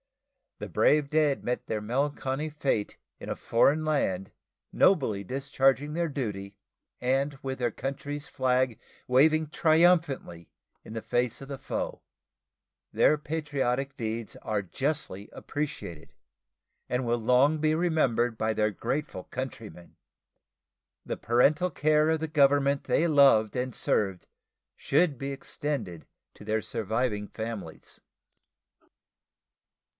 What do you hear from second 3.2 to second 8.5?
a foreign land, nobly discharging their duty, and with their country's